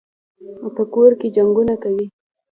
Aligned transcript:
په 0.75 0.83
کور 0.93 1.11
کي 1.19 1.27
جنګونه 1.35 1.73
کوي. 1.83 2.05